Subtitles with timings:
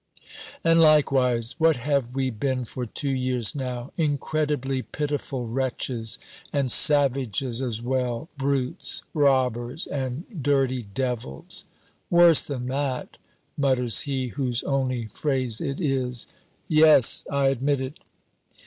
[0.63, 3.91] "And likewise, what have we been for two years now?
[3.97, 6.17] Incredibly pitiful wretches,
[6.51, 11.65] and savages as well, brutes, robbers, and dirty devils."
[12.09, 13.17] "Worse than that!"
[13.55, 16.25] mutters he whose only phrase it is.
[16.67, 17.99] "Yes, I admit it!"